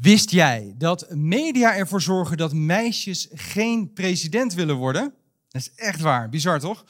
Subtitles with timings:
[0.00, 5.14] Wist jij dat media ervoor zorgen dat meisjes geen president willen worden?
[5.48, 6.84] Dat is echt waar, bizar toch?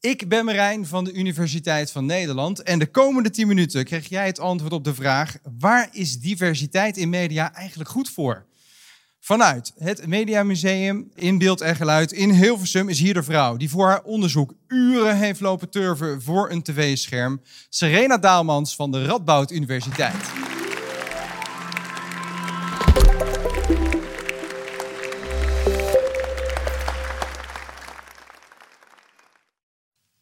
[0.00, 4.26] Ik ben Marijn van de Universiteit van Nederland en de komende 10 minuten krijg jij
[4.26, 8.46] het antwoord op de vraag: waar is diversiteit in media eigenlijk goed voor?
[9.20, 13.86] Vanuit het Mediamuseum in Beeld en Geluid in Hilversum is hier de vrouw die voor
[13.86, 17.40] haar onderzoek uren heeft lopen turven voor een tv-scherm.
[17.68, 20.43] Serena Daalmans van de Radboud Universiteit.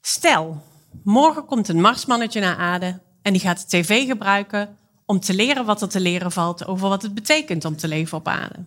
[0.00, 0.62] Stel,
[1.04, 5.64] morgen komt een Marsmannetje naar aarde en die gaat de tv gebruiken om te leren
[5.64, 8.64] wat er te leren valt over wat het betekent om te leven op aarde.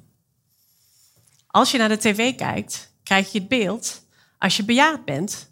[1.47, 4.05] Als je naar de tv kijkt, krijg je het beeld,
[4.37, 5.49] als je bejaard bent,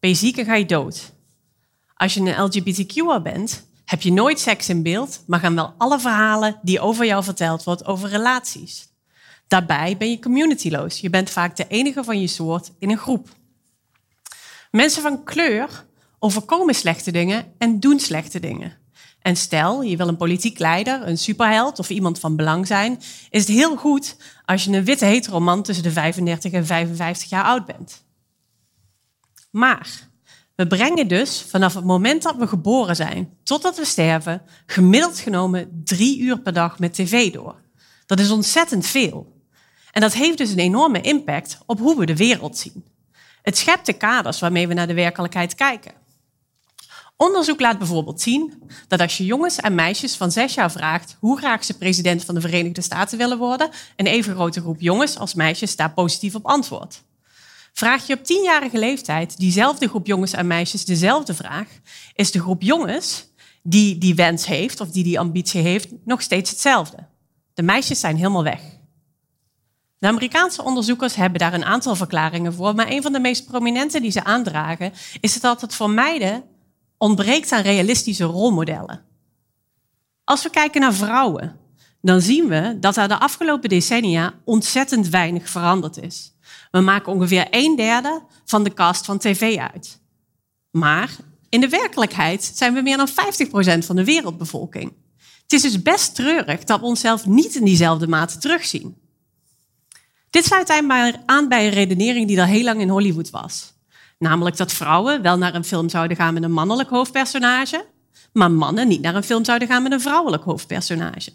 [0.00, 1.12] ben je ziek en ga je dood.
[1.94, 6.00] Als je een LGBTQ'er bent, heb je nooit seks in beeld, maar gaan wel alle
[6.00, 8.88] verhalen die over jou verteld wordt over relaties.
[9.46, 11.00] Daarbij ben je communityloos.
[11.00, 13.28] Je bent vaak de enige van je soort in een groep.
[14.70, 15.84] Mensen van kleur
[16.18, 18.76] overkomen slechte dingen en doen slechte dingen.
[19.20, 23.00] En stel, je wil een politiek leider, een superheld of iemand van belang zijn,
[23.30, 27.44] is het heel goed als je een witte heteroman tussen de 35 en 55 jaar
[27.44, 28.04] oud bent.
[29.50, 30.07] Maar
[30.58, 35.82] we brengen dus vanaf het moment dat we geboren zijn totdat we sterven, gemiddeld genomen
[35.84, 37.54] drie uur per dag met tv door.
[38.06, 39.42] Dat is ontzettend veel.
[39.90, 42.84] En dat heeft dus een enorme impact op hoe we de wereld zien.
[43.42, 45.92] Het schept de kaders waarmee we naar de werkelijkheid kijken.
[47.16, 51.38] Onderzoek laat bijvoorbeeld zien dat als je jongens en meisjes van zes jaar vraagt hoe
[51.38, 55.34] graag ze president van de Verenigde Staten willen worden, een even grote groep jongens als
[55.34, 57.06] meisjes daar positief op antwoordt.
[57.72, 61.68] Vraag je op tienjarige leeftijd diezelfde groep jongens en meisjes dezelfde vraag,
[62.14, 63.26] is de groep jongens
[63.62, 67.06] die die wens heeft of die die ambitie heeft nog steeds hetzelfde.
[67.54, 68.60] De meisjes zijn helemaal weg.
[69.98, 74.00] De Amerikaanse onderzoekers hebben daar een aantal verklaringen voor, maar een van de meest prominente
[74.00, 76.44] die ze aandragen is dat het voor meiden
[76.96, 79.04] ontbreekt aan realistische rolmodellen.
[80.24, 81.56] Als we kijken naar vrouwen,
[82.00, 86.36] dan zien we dat er de afgelopen decennia ontzettend weinig veranderd is.
[86.70, 90.00] We maken ongeveer een derde van de cast van tv uit.
[90.70, 91.16] Maar
[91.48, 93.12] in de werkelijkheid zijn we meer dan 50%
[93.78, 94.92] van de wereldbevolking.
[95.42, 98.96] Het is dus best treurig dat we onszelf niet in diezelfde mate terugzien.
[100.30, 100.70] Dit sluit
[101.26, 103.72] aan bij een redenering die al heel lang in Hollywood was.
[104.18, 107.84] Namelijk dat vrouwen wel naar een film zouden gaan met een mannelijk hoofdpersonage,
[108.32, 111.32] maar mannen niet naar een film zouden gaan met een vrouwelijk hoofdpersonage.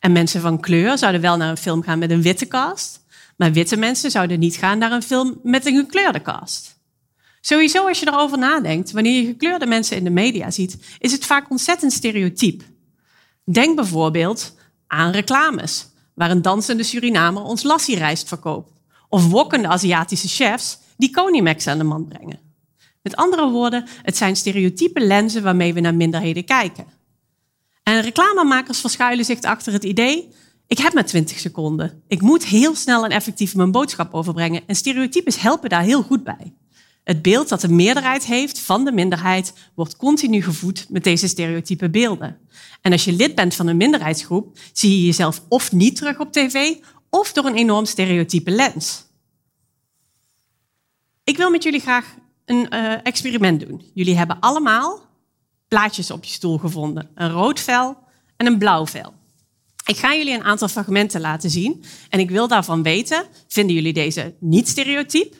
[0.00, 3.04] En mensen van kleur zouden wel naar een film gaan met een witte cast,
[3.36, 6.76] maar witte mensen zouden niet gaan naar een film met een gekleurde cast.
[7.40, 11.24] Sowieso als je erover nadenkt, wanneer je gekleurde mensen in de media ziet, is het
[11.26, 12.62] vaak ontzettend stereotyp.
[13.44, 14.54] Denk bijvoorbeeld
[14.86, 18.72] aan reclames, waar een dansende Surinamer ons lassie-rijst verkoopt.
[19.08, 22.40] Of wokkende Aziatische chefs die Konimax aan de man brengen.
[23.02, 26.86] Met andere woorden, het zijn stereotype lenzen waarmee we naar minderheden kijken.
[27.82, 30.28] En reclamemakers verschuilen zich achter het idee:
[30.66, 32.02] ik heb maar 20 seconden.
[32.08, 34.62] Ik moet heel snel en effectief mijn boodschap overbrengen.
[34.66, 36.54] En stereotypes helpen daar heel goed bij.
[37.04, 41.90] Het beeld dat de meerderheid heeft van de minderheid wordt continu gevoed met deze stereotype
[41.90, 42.38] beelden.
[42.80, 46.32] En als je lid bent van een minderheidsgroep, zie je jezelf of niet terug op
[46.32, 46.74] tv
[47.10, 49.04] of door een enorm stereotype lens.
[51.24, 53.82] Ik wil met jullie graag een uh, experiment doen.
[53.94, 55.00] Jullie hebben allemaal
[55.68, 57.96] plaatjes op je stoel gevonden: een rood vel
[58.36, 59.14] en een blauw vel.
[59.86, 63.92] Ik ga jullie een aantal fragmenten laten zien en ik wil daarvan weten: vinden jullie
[63.92, 65.34] deze niet stereotyp?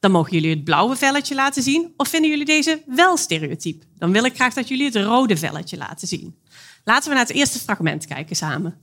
[0.00, 1.94] Dan mogen jullie het blauwe velletje laten zien.
[1.96, 3.82] Of vinden jullie deze wel stereotyp?
[3.98, 6.36] Dan wil ik graag dat jullie het rode velletje laten zien.
[6.84, 8.78] Laten we naar het eerste fragment kijken samen.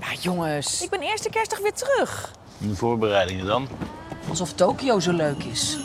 [0.00, 0.82] Ja, jongens.
[0.82, 2.32] Ik ben eerste kerstdag weer terug.
[2.60, 3.68] En de voorbereidingen dan?
[4.28, 5.78] Alsof Tokio zo leuk is.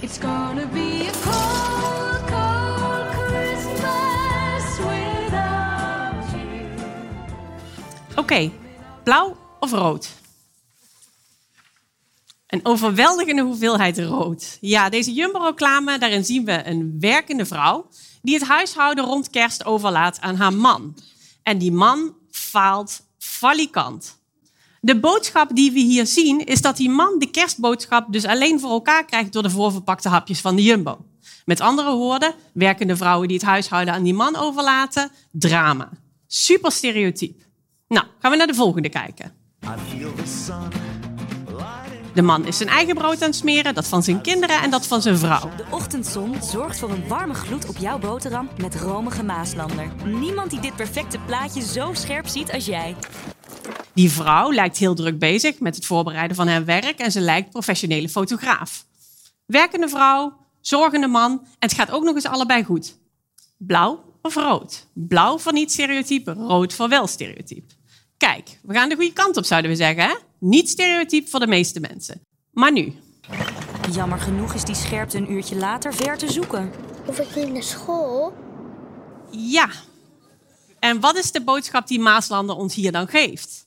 [0.00, 1.77] It's gonna be a cold, cold
[8.30, 8.50] Oké,
[9.04, 10.08] blauw of rood?
[12.46, 14.58] Een overweldigende hoeveelheid rood.
[14.60, 17.88] Ja, deze Jumbo-reclame, daarin zien we een werkende vrouw
[18.22, 20.96] die het huishouden rond kerst overlaat aan haar man.
[21.42, 24.18] En die man faalt valikant.
[24.80, 28.70] De boodschap die we hier zien is dat die man de kerstboodschap dus alleen voor
[28.70, 30.98] elkaar krijgt door de voorverpakte hapjes van de Jumbo.
[31.44, 35.90] Met andere woorden, werkende vrouwen die het huishouden aan die man overlaten, drama.
[36.26, 37.46] Super stereotyp.
[37.88, 39.32] Nou, gaan we naar de volgende kijken.
[42.14, 44.86] De man is zijn eigen brood aan het smeren, dat van zijn kinderen en dat
[44.86, 45.50] van zijn vrouw.
[45.56, 49.92] De ochtendzon zorgt voor een warme gloed op jouw boterham met romige Maaslander.
[50.04, 52.96] Niemand die dit perfecte plaatje zo scherp ziet als jij.
[53.94, 57.50] Die vrouw lijkt heel druk bezig met het voorbereiden van haar werk en ze lijkt
[57.50, 58.84] professionele fotograaf.
[59.46, 62.98] Werkende vrouw, zorgende man en het gaat ook nog eens allebei goed.
[63.56, 64.86] Blauw of rood?
[64.92, 67.76] Blauw voor niet stereotype, rood voor wel stereotype.
[68.18, 70.02] Kijk, we gaan de goede kant op, zouden we zeggen.
[70.02, 70.14] Hè?
[70.38, 72.20] Niet stereotyp voor de meeste mensen.
[72.50, 72.94] Maar nu,
[73.92, 76.72] Jammer genoeg is die scherpte een uurtje later ver te zoeken.
[77.06, 78.32] Hoef ik niet naar school?
[79.30, 79.70] ja.
[80.78, 83.66] En wat is de boodschap die Maaslander ons hier dan geeft?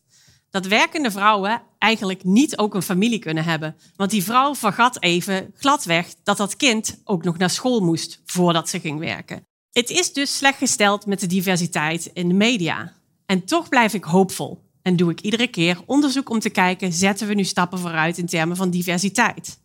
[0.49, 3.75] Dat werkende vrouwen eigenlijk niet ook een familie kunnen hebben.
[3.95, 8.69] Want die vrouw vergat even gladweg dat dat kind ook nog naar school moest voordat
[8.69, 9.45] ze ging werken.
[9.71, 12.93] Het is dus slecht gesteld met de diversiteit in de media.
[13.31, 14.63] En toch blijf ik hoopvol.
[14.81, 18.25] En doe ik iedere keer onderzoek om te kijken, zetten we nu stappen vooruit in
[18.25, 19.59] termen van diversiteit?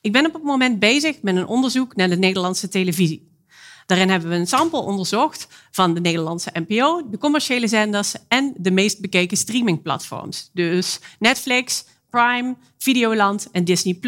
[0.00, 3.32] Ik ben op het moment bezig met een onderzoek naar de Nederlandse televisie.
[3.86, 8.70] Daarin hebben we een sample onderzocht van de Nederlandse NPO, de commerciële zenders en de
[8.70, 10.50] meest bekeken streamingplatforms.
[10.52, 13.98] Dus Netflix, Prime, Videoland en Disney+.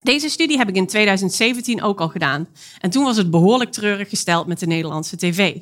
[0.00, 2.48] Deze studie heb ik in 2017 ook al gedaan.
[2.78, 5.56] En toen was het behoorlijk treurig gesteld met de Nederlandse tv.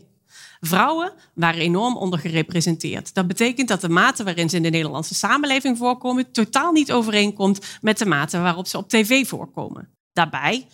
[0.60, 3.14] Vrouwen waren enorm ondergerepresenteerd.
[3.14, 7.78] Dat betekent dat de mate waarin ze in de Nederlandse samenleving voorkomen totaal niet overeenkomt
[7.80, 9.88] met de mate waarop ze op tv voorkomen.
[10.12, 10.66] Daarbij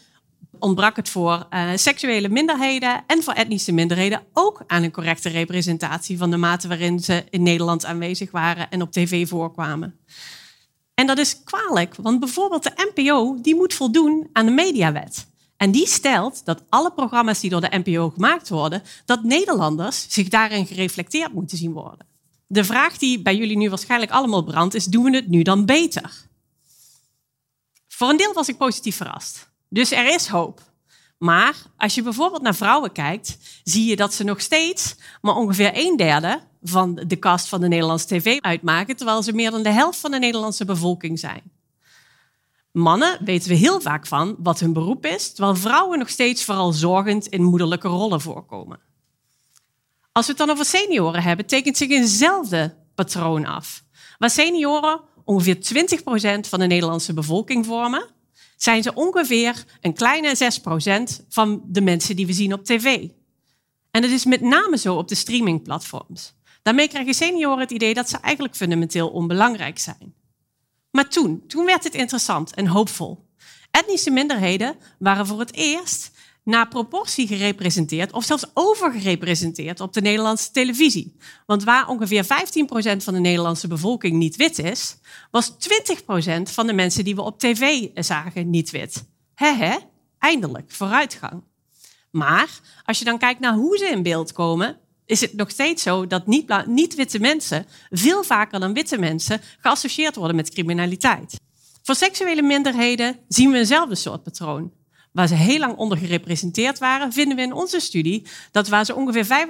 [0.59, 6.19] ontbrak het voor uh, seksuele minderheden en voor etnische minderheden ook aan een correcte representatie
[6.19, 9.99] van de mate waarin ze in Nederland aanwezig waren en op tv voorkwamen.
[10.95, 15.32] En dat is kwalijk, want bijvoorbeeld de NPO die moet voldoen aan de mediawet.
[15.63, 20.29] En die stelt dat alle programma's die door de NPO gemaakt worden, dat Nederlanders zich
[20.29, 22.07] daarin gereflecteerd moeten zien worden.
[22.47, 25.65] De vraag die bij jullie nu waarschijnlijk allemaal brandt is, doen we het nu dan
[25.65, 26.11] beter?
[27.89, 29.51] Voor een deel was ik positief verrast.
[29.69, 30.61] Dus er is hoop.
[31.19, 35.71] Maar als je bijvoorbeeld naar vrouwen kijkt, zie je dat ze nog steeds maar ongeveer
[35.75, 39.73] een derde van de kast van de Nederlandse tv uitmaken, terwijl ze meer dan de
[39.73, 41.43] helft van de Nederlandse bevolking zijn.
[42.73, 46.73] Mannen weten we heel vaak van wat hun beroep is, terwijl vrouwen nog steeds vooral
[46.73, 48.81] zorgend in moederlijke rollen voorkomen.
[50.13, 53.85] Als we het dan over senioren hebben, tekent zich eenzelfde patroon af.
[54.19, 58.07] Waar senioren ongeveer 20% van de Nederlandse bevolking vormen,
[58.57, 60.53] zijn ze ongeveer een kleine
[61.21, 63.09] 6% van de mensen die we zien op tv.
[63.91, 66.35] En dat is met name zo op de streamingplatforms.
[66.63, 70.15] Daarmee krijgen senioren het idee dat ze eigenlijk fundamenteel onbelangrijk zijn.
[70.93, 73.27] Maar toen, toen werd het interessant en hoopvol.
[73.71, 76.11] Etnische minderheden waren voor het eerst
[76.45, 81.17] naar proportie gerepresenteerd of zelfs overgerepresenteerd op de Nederlandse televisie.
[81.47, 82.29] Want waar ongeveer 15%
[82.97, 84.97] van de Nederlandse bevolking niet wit is,
[85.31, 85.55] was 20%
[86.43, 89.05] van de mensen die we op tv zagen niet wit.
[89.35, 89.79] Hehe,
[90.19, 91.43] eindelijk, vooruitgang.
[92.11, 95.83] Maar als je dan kijkt naar hoe ze in beeld komen, is het nog steeds
[95.83, 96.27] zo dat
[96.67, 101.41] niet-witte mensen veel vaker dan witte mensen geassocieerd worden met criminaliteit.
[101.83, 104.73] Voor seksuele minderheden zien we eenzelfde soort patroon.
[105.13, 109.47] Waar ze heel lang ondergerepresenteerd waren, vinden we in onze studie dat waar ze ongeveer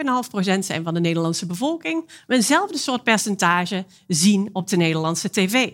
[0.54, 5.70] 5,5% zijn van de Nederlandse bevolking, we eenzelfde soort percentage zien op de Nederlandse tv.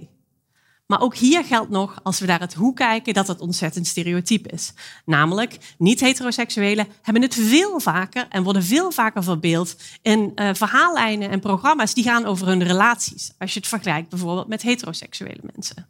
[0.88, 4.46] Maar ook hier geldt nog, als we naar het hoe kijken, dat het ontzettend stereotyp
[4.52, 4.73] is.
[5.05, 11.40] Namelijk, niet-heteroseksuelen hebben het veel vaker en worden veel vaker verbeeld in uh, verhaallijnen en
[11.40, 13.32] programma's die gaan over hun relaties.
[13.38, 15.89] Als je het vergelijkt bijvoorbeeld met heteroseksuele mensen.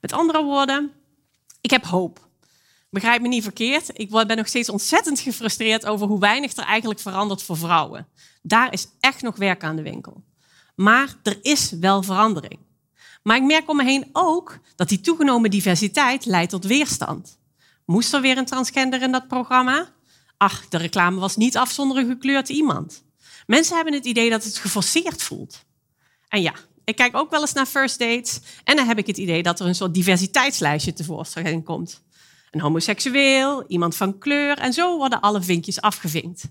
[0.00, 0.90] Met andere woorden,
[1.60, 2.28] ik heb hoop.
[2.90, 7.00] Begrijp me niet verkeerd, ik ben nog steeds ontzettend gefrustreerd over hoe weinig er eigenlijk
[7.00, 8.06] verandert voor vrouwen.
[8.42, 10.22] Daar is echt nog werk aan de winkel.
[10.74, 12.58] Maar er is wel verandering.
[13.24, 17.38] Maar ik merk om me heen ook dat die toegenomen diversiteit leidt tot weerstand.
[17.84, 19.92] Moest er weer een transgender in dat programma?
[20.36, 23.04] Ach, de reclame was niet afzonderlijk gekleurd iemand.
[23.46, 25.64] Mensen hebben het idee dat het geforceerd voelt.
[26.28, 26.54] En ja,
[26.84, 29.60] ik kijk ook wel eens naar first dates en dan heb ik het idee dat
[29.60, 32.02] er een soort diversiteitslijstje tevoorschijn komt.
[32.50, 36.44] Een homoseksueel, iemand van kleur en zo worden alle vinkjes afgevinkt.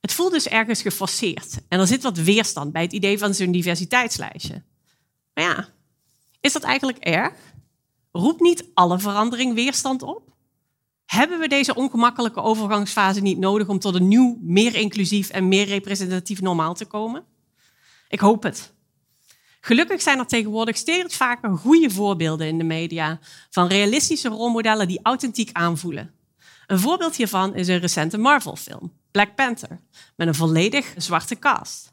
[0.00, 3.52] Het voelt dus ergens geforceerd en er zit wat weerstand bij het idee van zo'n
[3.52, 4.62] diversiteitslijstje.
[5.34, 5.68] Maar ja,
[6.40, 7.34] is dat eigenlijk erg?
[8.12, 10.36] Roept niet alle verandering weerstand op?
[11.04, 15.66] Hebben we deze ongemakkelijke overgangsfase niet nodig om tot een nieuw, meer inclusief en meer
[15.66, 17.24] representatief normaal te komen?
[18.08, 18.72] Ik hoop het.
[19.60, 23.18] Gelukkig zijn er tegenwoordig steeds vaker goede voorbeelden in de media
[23.50, 26.14] van realistische rolmodellen die authentiek aanvoelen.
[26.66, 29.80] Een voorbeeld hiervan is een recente Marvel-film, Black Panther,
[30.16, 31.92] met een volledig zwarte cast.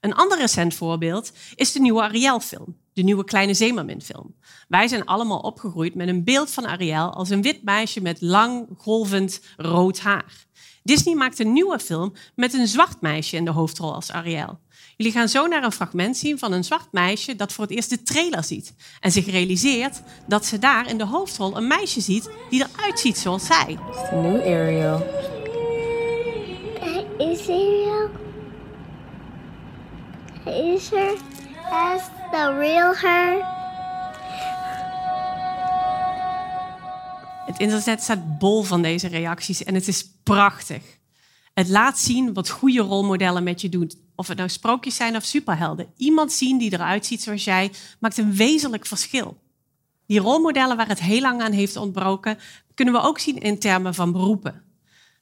[0.00, 4.34] Een ander recent voorbeeld is de nieuwe Ariel-film, de nieuwe Kleine Zeemermin-film.
[4.68, 8.68] Wij zijn allemaal opgegroeid met een beeld van Ariel als een wit meisje met lang,
[8.76, 10.46] golvend rood haar.
[10.82, 14.58] Disney maakt een nieuwe film met een zwart meisje in de hoofdrol als Ariel.
[14.96, 17.90] Jullie gaan zo naar een fragment zien van een zwart meisje dat voor het eerst
[17.90, 18.74] de trailer ziet.
[19.00, 23.18] En zich realiseert dat ze daar in de hoofdrol een meisje ziet die eruit ziet
[23.18, 23.78] zoals zij.
[24.12, 25.06] New Ariel.
[27.18, 28.10] Is Ariel?
[30.44, 31.37] Is her
[31.70, 33.56] as the real her?
[37.46, 40.82] Het internet staat bol van deze reacties en het is prachtig.
[41.54, 43.90] Het laat zien wat goede rolmodellen met je doen.
[44.16, 45.92] Of het nou sprookjes zijn of superhelden.
[45.96, 49.38] Iemand zien die eruit ziet zoals jij maakt een wezenlijk verschil.
[50.06, 52.38] Die rolmodellen waar het heel lang aan heeft ontbroken,
[52.74, 54.62] kunnen we ook zien in termen van beroepen.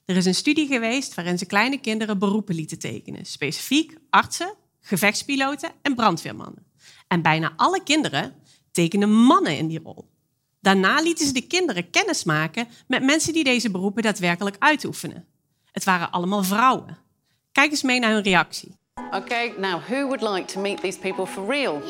[0.05, 3.25] Er is een studie geweest waarin ze kleine kinderen beroepen lieten tekenen.
[3.25, 4.53] Specifiek artsen,
[4.87, 6.65] gevechtspiloten en brandweermannen.
[7.07, 8.35] En bijna alle kinderen
[8.71, 10.09] tekenen mannen in die rol.
[10.61, 15.25] Daarna lieten ze de kinderen kennis maken met mensen die deze beroepen daadwerkelijk uitoefenen.
[15.71, 16.97] Het waren allemaal vrouwen.
[17.51, 18.75] Kijk eens mee naar hun reactie.
[19.11, 21.81] Okay, now who would like to meet these people for real?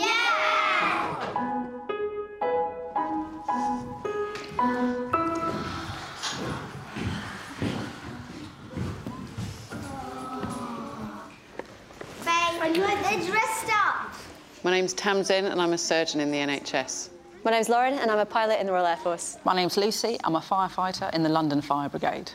[12.67, 14.13] Are you dressed up?
[14.61, 17.09] My name's Tamzin and I'm a surgeon in the NHS.
[17.45, 19.37] My name's Lauren and I'm a pilot in the Royal Air Force.
[19.45, 20.17] My name's Lucy.
[20.25, 22.31] I'm a firefighter in the London Fire Brigade.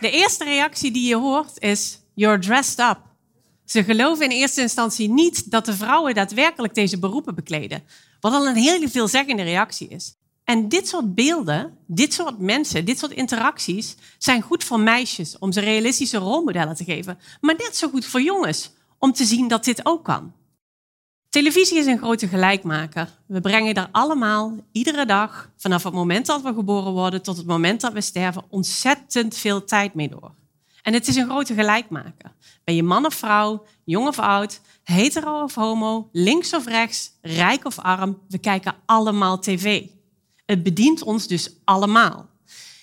[0.00, 2.98] De eerste reactie die je hoort is: You're dressed up.
[3.64, 7.82] Ze geloven in eerste instantie niet dat de vrouwen daadwerkelijk deze beroepen bekleden.
[8.20, 10.14] Wat al een heel veelzeggende reactie is.
[10.50, 15.52] En dit soort beelden, dit soort mensen, dit soort interacties zijn goed voor meisjes om
[15.52, 17.18] ze realistische rolmodellen te geven.
[17.40, 20.32] Maar net zo goed voor jongens om te zien dat dit ook kan.
[21.28, 23.08] Televisie is een grote gelijkmaker.
[23.26, 27.46] We brengen daar allemaal iedere dag, vanaf het moment dat we geboren worden tot het
[27.46, 30.34] moment dat we sterven, ontzettend veel tijd mee door.
[30.82, 32.34] En het is een grote gelijkmaker.
[32.64, 37.64] Ben je man of vrouw, jong of oud, hetero of homo, links of rechts, rijk
[37.64, 39.86] of arm, we kijken allemaal tv.
[40.50, 42.28] Het bedient ons dus allemaal.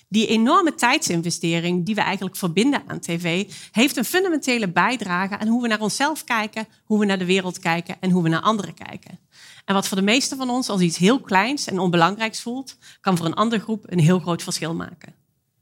[0.09, 5.62] Die enorme tijdsinvestering die we eigenlijk verbinden aan tv, heeft een fundamentele bijdrage aan hoe
[5.62, 8.74] we naar onszelf kijken, hoe we naar de wereld kijken en hoe we naar anderen
[8.74, 9.19] kijken.
[9.65, 13.17] En wat voor de meesten van ons als iets heel kleins en onbelangrijks voelt, kan
[13.17, 15.13] voor een andere groep een heel groot verschil maken.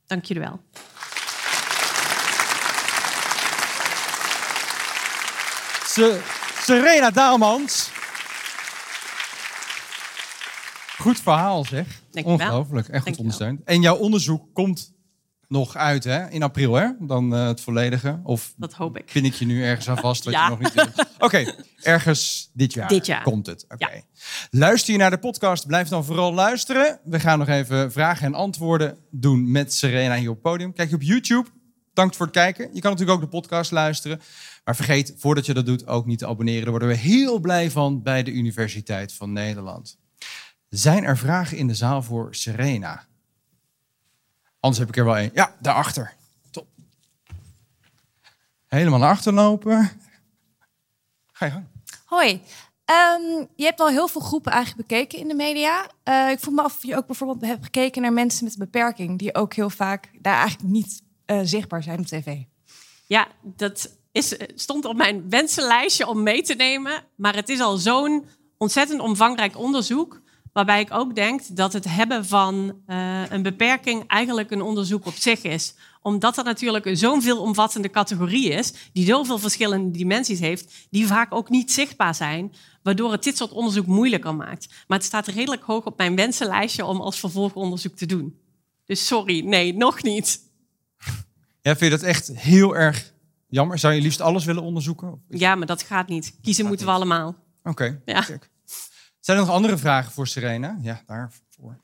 [0.08, 0.60] Dank jullie wel.
[5.86, 6.22] Se-
[6.62, 7.90] Serena Daalmans.
[10.98, 12.02] Goed verhaal zeg.
[12.24, 13.62] Ongelooflijk, echt goed ondersteund.
[13.66, 14.94] En jouw onderzoek komt
[15.48, 16.30] nog uit hè?
[16.30, 16.88] in april hè?
[17.00, 18.20] Dan eh, het volledige.
[18.24, 19.06] Of Dat hoop ik.
[19.14, 20.44] pin ik je nu ergens aan vast wat Ja.
[20.44, 21.06] je nog niet weet?
[21.20, 23.24] Oké, ergens dit jaar, Dit jaar.
[23.24, 23.66] komt het.
[23.70, 23.92] Oké.
[23.94, 24.02] Ja.
[24.50, 27.00] Luister je naar de podcast, blijf dan vooral luisteren.
[27.04, 30.74] We gaan nog even vragen en antwoorden doen met Serena hier op het podium.
[30.74, 31.50] Kijk je op YouTube.
[31.94, 32.70] Dank voor het kijken.
[32.74, 34.20] Je kan natuurlijk ook de podcast luisteren.
[34.64, 36.62] Maar vergeet, voordat je dat doet, ook niet te abonneren.
[36.62, 39.98] Daar worden we heel blij van bij de Universiteit van Nederland.
[40.76, 43.06] Zijn er vragen in de zaal voor Serena?
[44.60, 45.32] Anders heb ik er wel één.
[45.34, 46.14] Ja, daarachter.
[46.52, 46.68] Top.
[48.68, 49.92] Helemaal naar achter lopen.
[51.32, 51.66] Ga je gang.
[52.06, 52.42] Hoi.
[52.86, 55.90] Ehm, je hebt al heel veel groepen eigenlijk bekeken in de media.
[56.04, 58.60] Eh, ik vroeg me af of je ook bijvoorbeeld hebt gekeken naar mensen met een
[58.60, 59.20] beperking...
[59.20, 62.38] die ook heel vaak daar eigenlijk niet eh, zichtbaar zijn op tv.
[63.06, 67.04] Ja, dat is, stond op mijn wensenlijstje om mee te nemen.
[67.16, 68.26] Maar het is al zo'n
[68.58, 70.24] ontzettend omvangrijk onderzoek.
[70.56, 75.14] Waarbij ik ook denk dat het hebben van eh, een beperking eigenlijk een onderzoek op
[75.14, 75.76] zich is.
[76.02, 81.34] Omdat dat natuurlijk een zo'n veelomvattende categorie is, die zoveel verschillende dimensies heeft, die vaak
[81.34, 84.68] ook niet zichtbaar zijn, waardoor het dit soort onderzoek moeilijker maakt.
[84.88, 88.40] Maar het staat redelijk hoog op mijn wensenlijstje om als vervolgonderzoek te doen.
[88.86, 90.40] Dus sorry, nee, nog niet.
[91.62, 93.14] Ja, vind je dat echt heel erg
[93.48, 93.80] jammer?
[93.80, 95.08] Zou je liefst alles willen onderzoeken?
[95.08, 95.22] Oké.
[95.28, 96.38] Ja, maar dat gaat niet.
[96.42, 97.36] Kiezen moeten we allemaal.
[98.06, 98.22] Ja.
[98.22, 98.54] kijk.
[99.26, 100.78] Zijn er nog andere vragen voor Serena?
[100.82, 101.78] Ja, daarvoor.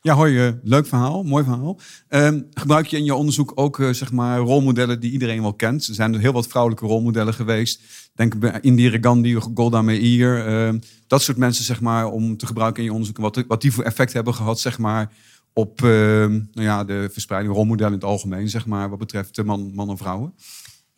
[0.00, 1.78] Ja, hoi, eh, leuk verhaal, mooi verhaal.
[2.08, 5.86] Ehm, gebruik je in je onderzoek ook eh, zeg maar rolmodellen die iedereen wel kent?
[5.86, 7.82] Er zijn er heel wat vrouwelijke rolmodellen geweest.
[8.14, 10.46] Denk bij Indira Gandhi, Golda Meir.
[10.46, 13.18] ehm, dat soort mensen zeg maar om te gebruiken in je onderzoek.
[13.18, 15.12] Wat, wat die voor effect hebben gehad zeg maar
[15.52, 19.44] op ehm, nou ja, de verspreiding rolmodellen in het algemeen zeg maar wat betreft eh,
[19.44, 20.34] man, man en vrouwen.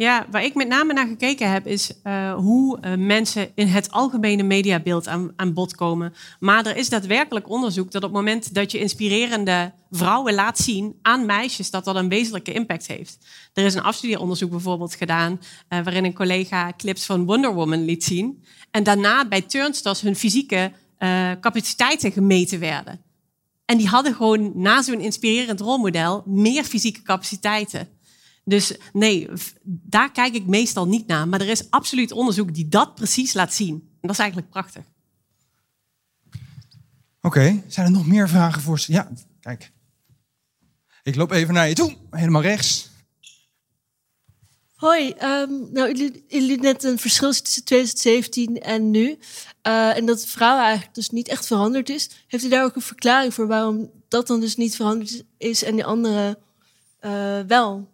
[0.03, 3.91] Ja, waar ik met name naar gekeken heb, is eh, hoe eh, mensen in het
[3.91, 6.15] algemene mediabeeld aan, aan bod komen.
[6.41, 10.99] Maar er is daadwerkelijk onderzoek dat op het moment dat je inspirerende vrouwen laat zien
[11.03, 13.19] aan meisjes, dat dat een wezenlijke impact heeft.
[13.53, 18.05] Er is een afstudeeronderzoek bijvoorbeeld gedaan, eh, waarin een collega clips van Wonder Woman liet
[18.05, 18.45] zien.
[18.71, 20.73] En daarna bij turnsters hun fysieke
[21.41, 23.01] capaciteiten gemeten werden.
[23.65, 27.89] En die hadden gewoon na zo'n inspirerend rolmodel meer fysieke capaciteiten.
[28.45, 29.29] Dus nee,
[29.65, 31.29] daar kijk ik meestal niet naar.
[31.29, 33.75] Maar er is absoluut onderzoek die dat precies laat zien.
[33.75, 34.85] En dat is eigenlijk prachtig.
[37.21, 38.83] Oké, zijn er nog meer vragen voor?
[38.87, 39.73] Ja, kijk.
[41.03, 42.91] Ik loop even naar je toe, helemaal rechts.
[44.75, 49.19] Hoi, ehm, nou, jullie, jullie net een verschil tussen 2017 en nu.
[49.63, 52.11] Eh, en dat vrouwen eigenlijk dus niet echt veranderd is.
[52.27, 55.75] Heeft u daar ook een verklaring voor waarom dat dan dus niet veranderd is en
[55.75, 56.39] die andere
[56.99, 57.92] eh, wel?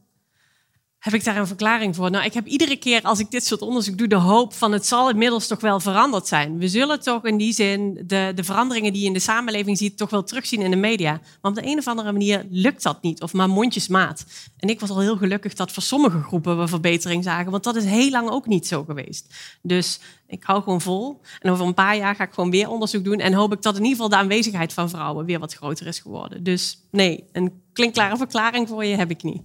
[0.98, 2.10] Heb ik daar een verklaring voor?
[2.10, 4.86] Nou, ik heb iedere keer als ik dit soort onderzoek doe, de hoop van het
[4.86, 6.58] zal inmiddels toch wel veranderd zijn.
[6.58, 9.96] We zullen toch in die zin de, de veranderingen die je in de samenleving ziet,
[9.96, 11.12] toch wel terugzien in de media.
[11.12, 14.24] Maar op de een of andere manier lukt dat niet, of maar mondjesmaat.
[14.56, 17.76] En ik was al heel gelukkig dat voor sommige groepen we verbetering zagen, want dat
[17.76, 19.34] is heel lang ook niet zo geweest.
[19.62, 21.20] Dus ik hou gewoon vol.
[21.40, 23.76] En over een paar jaar ga ik gewoon weer onderzoek doen en hoop ik dat
[23.76, 26.42] in ieder geval de aanwezigheid van vrouwen weer wat groter is geworden.
[26.42, 29.42] Dus nee, een klinkklare verklaring voor je heb ik niet.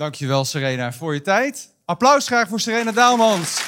[0.00, 1.74] Dankjewel Serena voor je tijd.
[1.84, 3.60] Applaus graag voor Serena Daalmans.